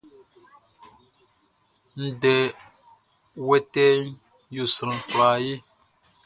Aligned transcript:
Ndɛ 2.05 2.35
wɛtɛɛʼn 3.47 4.05
yo 4.55 4.63
sran 4.75 4.99
kwlaa 5.09 5.37
ye. 5.45 5.55